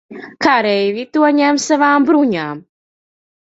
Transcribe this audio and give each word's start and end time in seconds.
Kareivji 0.45 1.03
to 1.17 1.29
ņem 1.41 1.61
savām 1.67 2.09
bruņām. 2.09 2.65